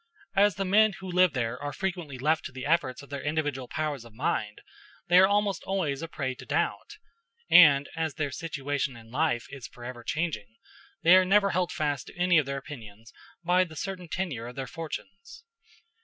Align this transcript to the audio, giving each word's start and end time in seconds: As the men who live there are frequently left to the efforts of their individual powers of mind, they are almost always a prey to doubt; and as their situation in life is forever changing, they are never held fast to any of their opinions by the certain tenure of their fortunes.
As 0.35 0.55
the 0.55 0.65
men 0.65 0.93
who 0.93 1.07
live 1.07 1.33
there 1.33 1.61
are 1.61 1.71
frequently 1.71 2.17
left 2.17 2.43
to 2.45 2.51
the 2.51 2.65
efforts 2.65 3.03
of 3.03 3.11
their 3.11 3.21
individual 3.21 3.67
powers 3.67 4.03
of 4.03 4.15
mind, 4.15 4.61
they 5.09 5.19
are 5.19 5.27
almost 5.27 5.61
always 5.61 6.01
a 6.01 6.07
prey 6.07 6.33
to 6.33 6.43
doubt; 6.43 6.97
and 7.51 7.87
as 7.95 8.15
their 8.15 8.31
situation 8.31 8.97
in 8.97 9.11
life 9.11 9.45
is 9.51 9.67
forever 9.67 10.03
changing, 10.03 10.55
they 11.03 11.15
are 11.17 11.23
never 11.23 11.51
held 11.51 11.71
fast 11.71 12.07
to 12.07 12.17
any 12.17 12.39
of 12.39 12.47
their 12.47 12.57
opinions 12.57 13.13
by 13.43 13.63
the 13.63 13.75
certain 13.75 14.07
tenure 14.07 14.47
of 14.47 14.55
their 14.55 14.65
fortunes. 14.65 15.43